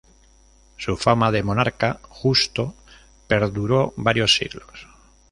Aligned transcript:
Su 0.77 0.97
fama 0.97 1.31
de 1.31 1.43
monarca 1.43 1.99
justo 2.09 2.73
perduró 3.27 3.93
varios 3.97 4.35
siglos. 4.35 4.87